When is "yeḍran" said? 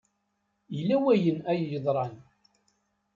1.71-2.15